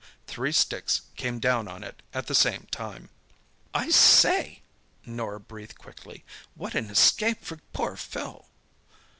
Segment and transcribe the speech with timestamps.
[0.25, 3.11] Three sticks came down on it at the same time."
[3.71, 4.63] "I say!"
[5.05, 6.25] Norah breathed quickly.
[6.55, 8.47] "What an escape for poor Phil!"